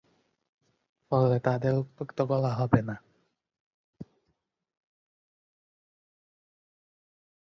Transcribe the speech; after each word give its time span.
ফলে 1.11 1.37
তাদেরকে 1.39 1.79
উত্ত্যক্ত 1.81 2.19
করা 2.21 2.51
হবে 2.53 2.79
না। 2.81 2.95